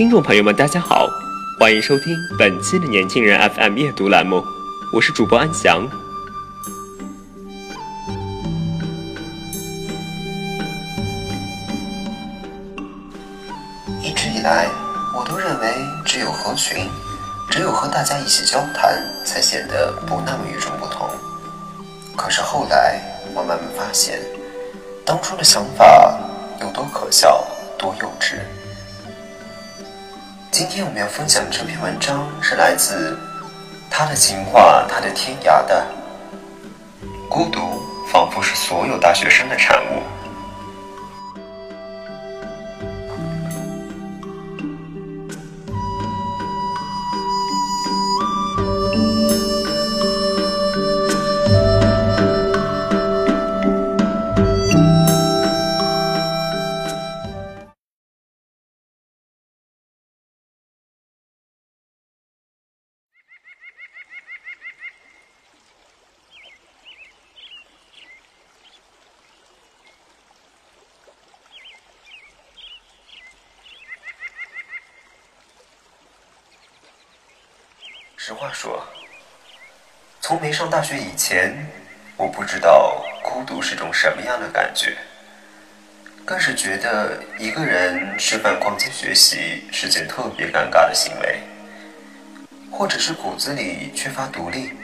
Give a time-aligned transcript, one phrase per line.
[0.00, 1.06] 听众朋友们，大家好，
[1.58, 4.42] 欢迎收听本期的年轻人 FM 阅读栏目，
[4.94, 5.86] 我是主播安翔。
[14.00, 14.70] 一直以来，
[15.14, 15.74] 我都认为
[16.06, 16.88] 只有合群，
[17.50, 21.10] 只有和大家一起交谈，才显得不那么与众不同。
[22.16, 22.98] 可是后来，
[23.34, 24.18] 我慢慢发现，
[25.04, 26.18] 当初的想法
[26.62, 28.38] 有多可笑，多幼稚。
[30.60, 33.18] 今天我们要分享这篇文章是来自
[33.90, 35.86] 他的情话，他的天涯的
[37.30, 39.89] 孤独，仿佛是所有大学生的产物。
[78.30, 78.80] 实话说，
[80.20, 81.66] 从没上大学以前，
[82.16, 84.96] 我不知道孤独是种什么样的感觉，
[86.24, 91.40] 更是觉得一个人吃饭、逛街、学习是件特别尴尬的行为，
[92.70, 94.74] 或者是骨子里缺乏独立，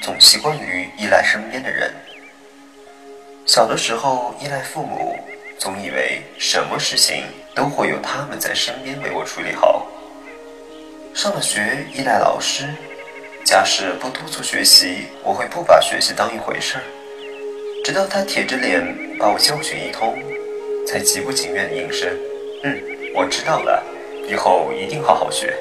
[0.00, 1.94] 总习惯于依赖身边的人。
[3.44, 5.22] 小的时候依赖父母，
[5.58, 9.86] 总以为什么事情都会有他们在身边为我处理好。
[11.16, 12.66] 上了学依赖老师，
[13.42, 16.84] 假使不督促学习，我会不把学习当一回事儿，
[17.82, 20.14] 直到他铁着脸把我教训一通，
[20.86, 22.06] 才极不情愿的应声
[22.64, 22.78] ：“嗯，
[23.14, 23.82] 我知道了，
[24.28, 25.56] 以后一定好好学。”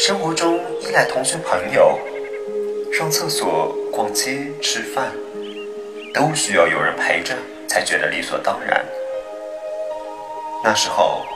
[0.00, 2.00] 生活中依赖同学朋友，
[2.90, 5.12] 上厕所、逛街、吃饭，
[6.14, 7.34] 都需要有人陪着，
[7.68, 8.82] 才觉得理所当然。
[10.64, 11.26] 那时候。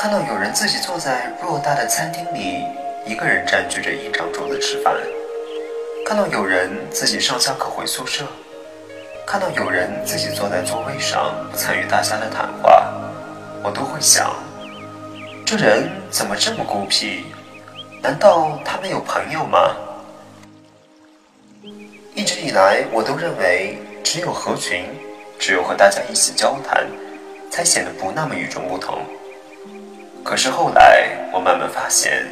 [0.00, 2.64] 看到有人自己坐在偌大的餐厅里，
[3.04, 4.94] 一个人占据着一张桌子吃饭；
[6.06, 8.24] 看到有人自己上下课回宿舍；
[9.26, 12.90] 看到有人自己坐在座位上参与大家的谈话，
[13.62, 14.34] 我都会想：
[15.44, 17.26] 这人怎么这么孤僻？
[18.00, 19.76] 难道他没有朋友吗？
[22.14, 24.86] 一直以来，我都认为只有合群，
[25.38, 26.86] 只有和大家一起交谈，
[27.50, 29.02] 才显得不那么与众不同。
[30.22, 32.24] 可是后来，我慢慢发现，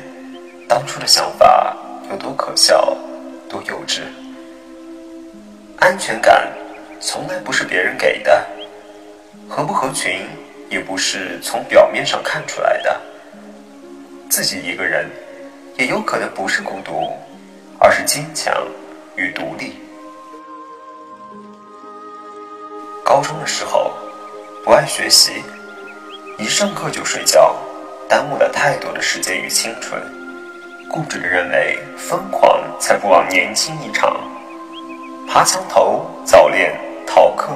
[0.68, 1.76] 当初的想法
[2.10, 2.96] 有多可笑，
[3.48, 4.02] 多幼稚。
[5.78, 6.48] 安全感
[7.00, 8.46] 从来不是别人给的，
[9.48, 10.26] 合不合群
[10.68, 13.00] 也不是从表面上看出来的。
[14.28, 15.08] 自己一个人，
[15.76, 17.12] 也有可能不是孤独，
[17.78, 18.54] 而是坚强
[19.16, 19.78] 与独立。
[23.04, 23.92] 高中的时候，
[24.62, 25.42] 不爱学习，
[26.36, 27.56] 一上课就睡觉。
[28.08, 30.00] 耽误了太多的时间与青春，
[30.88, 34.18] 固执的认为疯狂才不枉年轻一场，
[35.28, 36.74] 爬墙头、早恋、
[37.06, 37.50] 逃课、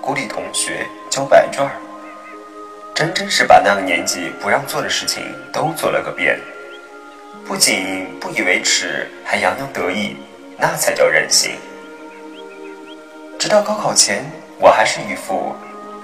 [0.00, 1.72] 孤立同学、交白卷儿，
[2.94, 5.22] 真真是把那个年纪不让做的事情
[5.52, 6.40] 都做了个遍。
[7.46, 10.16] 不仅不以为耻，还洋洋得意，
[10.56, 11.52] 那才叫任性。
[13.38, 14.24] 直到高考前，
[14.58, 15.54] 我还是一副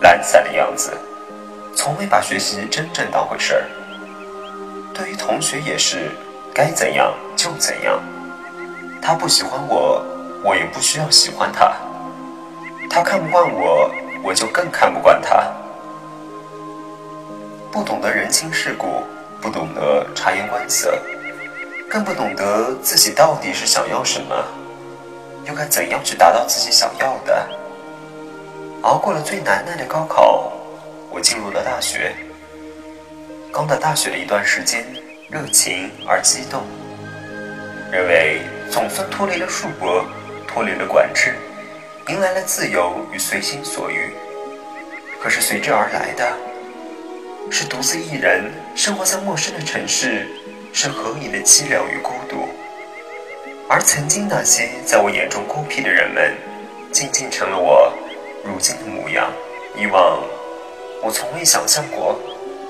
[0.03, 0.93] 懒散的样子，
[1.75, 3.65] 从未把学习真正当回事儿。
[4.95, 6.13] 对于同学也是，
[6.55, 8.01] 该怎样就怎样。
[9.03, 10.01] 他不喜欢我，
[10.45, 11.75] 我也不需要喜欢他。
[12.89, 13.91] 他看不惯我，
[14.23, 15.53] 我就更看不惯他。
[17.73, 19.03] 不懂得人情世故，
[19.41, 20.97] 不懂得察言观色，
[21.91, 24.35] 更不懂得自己到底是想要什么。
[25.45, 27.49] 又该怎样去达到自己想要的？
[28.83, 30.53] 熬过了最难耐的高考，
[31.11, 32.15] 我进入了大学。
[33.55, 34.85] 刚到大学的一段时间，
[35.31, 36.65] 热情而激动，
[37.93, 40.03] 认为总算脱离了束缚，
[40.45, 41.37] 脱离了管制，
[42.09, 44.13] 迎来了自由与随心所欲。
[45.23, 46.37] 可是随之而来的，
[47.49, 50.27] 是独自一人生活在陌生的城市，
[50.73, 52.49] 是何以的凄凉与孤独。
[53.69, 56.35] 而曾经那些在我眼中孤僻的人们，
[56.91, 57.93] 渐渐成了我
[58.45, 59.31] 如今的模样。
[59.77, 60.21] 以往，
[61.05, 62.19] 我从未想象过。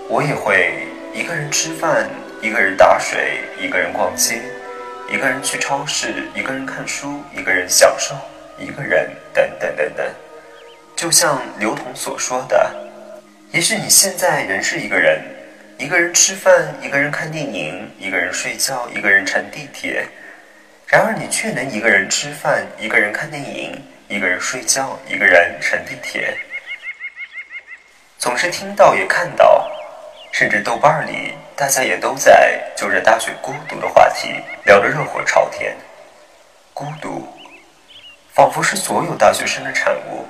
[0.06, 2.08] 我也会一个人吃饭，
[2.42, 4.42] 一个人打水，一个人逛街，
[5.10, 8.14] 一个人去超市，一个人看书，一个人享受，
[8.58, 10.06] 一个人等等等等。
[10.94, 12.70] 就像刘同所说的，
[13.50, 15.22] 也许你现在仍是一个人，
[15.78, 20.06] 一个人吃饭，一个人看电影，一个人睡觉，一个人乘地铁。
[20.86, 26.36] 然而你却能一个人吃饭，一个人看电影，一个人睡觉，一个人乘地铁。
[28.18, 29.70] 总是听到也看到。
[30.34, 35.76] 甚至豆瓣里，大家也都在就着大学孤独的话题聊得热火朝天。
[36.72, 37.28] 孤独，
[38.32, 40.26] 仿佛是所有大学生的产物，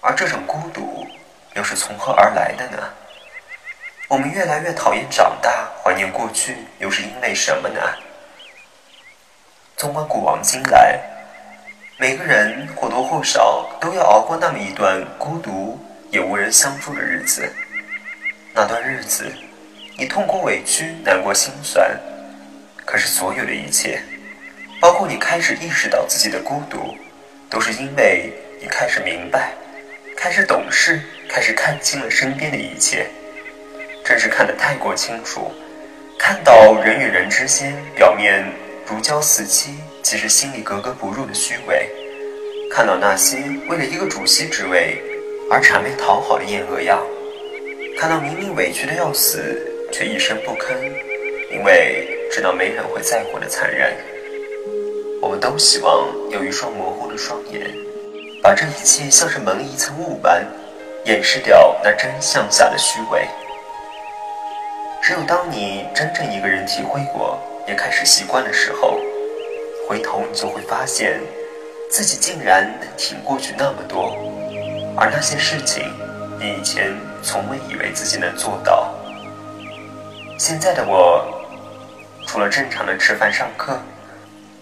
[0.00, 1.04] 而这种孤独
[1.54, 2.78] 又是从何而来的呢？
[4.06, 7.80] 我们越来越讨厌长大，怀念过去，又是因为什么呢？
[9.76, 11.00] 纵观古往今来，
[11.98, 17.52] 每个人或多或少都要熬过那么一段孤独也无人相助的日子。
[18.58, 19.30] 那段日子，
[19.98, 21.86] 你痛苦、委屈、难过、心酸，
[22.86, 24.00] 可是所有的一切，
[24.80, 26.96] 包括你开始意识到自己的孤独，
[27.50, 29.52] 都是因为你开始明白，
[30.16, 33.06] 开始懂事，开始看清了身边的一切。
[34.02, 35.52] 正是看得太过清楚，
[36.18, 38.42] 看到人与人之间表面
[38.86, 41.90] 如胶似漆，其实心里格格不入的虚伪；
[42.70, 43.36] 看到那些
[43.68, 44.96] 为了一个主席职位
[45.50, 46.98] 而谄媚讨好的厌恶样。
[47.98, 49.58] 看到明明委屈的要死，
[49.90, 50.74] 却一声不吭，
[51.50, 53.96] 因为知道没人会在乎的残忍。
[55.22, 57.74] 我们都希望有一双模糊的双眼，
[58.42, 60.46] 把这一切像是蒙一层雾般，
[61.06, 63.26] 掩饰掉那真相下的虚伪。
[65.02, 69.00] 只有当你真正一个人体会过，也开始习惯的时候，
[69.88, 71.18] 回头你就会发现，
[71.88, 74.14] 自己竟然能挺过去那么多，
[74.98, 75.82] 而那些事情。
[76.38, 76.94] 你以前
[77.26, 78.94] 从未以为自己能做到，
[80.38, 81.26] 现在的我，
[82.24, 83.76] 除了正常的吃饭上课，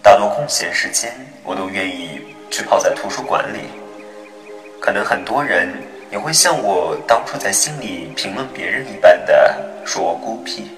[0.01, 1.13] 大多空闲时间
[1.43, 3.69] 我都愿意去泡在图书馆里。
[4.81, 5.71] 可能很多人
[6.09, 10.71] 也会像我当初在心里评论别人一般的说我孤僻，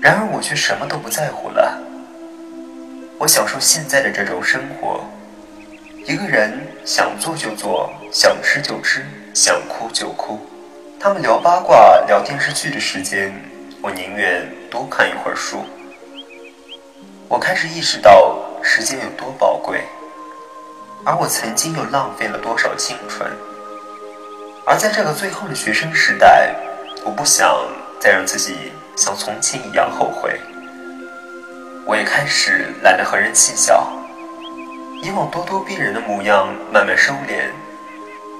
[0.00, 1.78] 然而我却什么都不在乎了。
[3.18, 5.00] 我享受现在的这种生活。
[6.08, 10.40] 一个人想做就做，想吃就吃，想哭就哭。
[10.98, 13.30] 他们聊八卦、聊电视剧的时间，
[13.82, 15.62] 我宁愿多看一会儿书。
[17.28, 19.82] 我开始意识到时间有多宝贵，
[21.04, 23.30] 而我曾经又浪费了多少青春。
[24.64, 26.54] 而在这个最后的学生时代，
[27.04, 27.54] 我不想
[28.00, 30.40] 再让自己像从前一样后悔。
[31.84, 33.86] 我也开始懒得和人计较。
[35.00, 37.50] 以往咄咄逼人的模样慢慢收敛，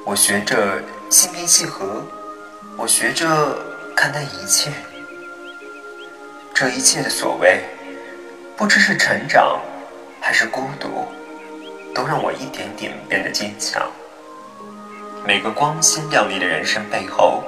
[0.05, 2.03] 我学着心平气和，
[2.77, 3.27] 我学着
[3.95, 4.73] 看待一切。
[6.53, 7.63] 这一切的所谓，
[8.57, 9.61] 不知是成长，
[10.21, 11.07] 还是孤独，
[11.95, 13.81] 都让我一点点变得坚强。
[15.25, 17.45] 每个光鲜亮丽的人生背后，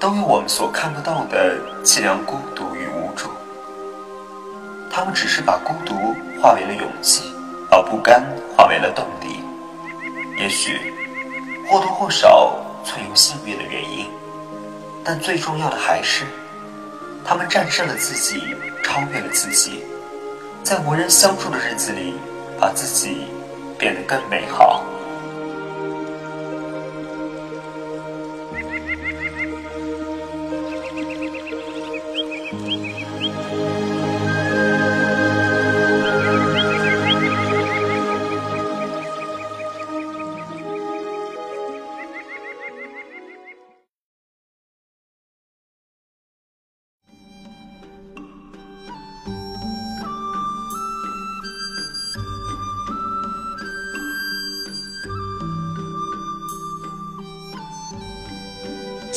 [0.00, 3.28] 都有我们所看不到的凄凉、孤独与无助。
[4.90, 5.94] 他们只是把孤独
[6.40, 7.34] 化为了勇气。
[7.70, 8.24] 把不甘
[8.56, 9.40] 化为了动力，
[10.38, 10.94] 也许
[11.68, 14.06] 或多或少存有幸运的原因，
[15.04, 16.24] 但最重要的还是，
[17.24, 18.42] 他们战胜了自己，
[18.82, 19.84] 超越了自己，
[20.62, 22.14] 在无人相助的日子里，
[22.58, 23.26] 把自己
[23.78, 24.82] 变得更美好。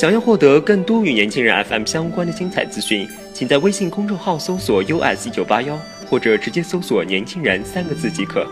[0.02, 5.78] 想要获得更多与年轻人 fm 相关的精彩资讯请在微信公众号搜索 us 一九八幺
[6.10, 8.44] 或者直接搜索年轻人三个字即可。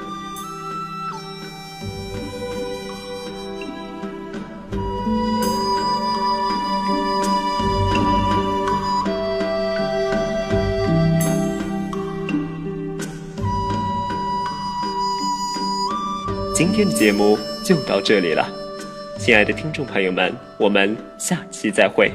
[16.54, 18.59] 今天的节目就到这里了。
[19.20, 22.10] 亲爱的听众朋友们，我们下期再会。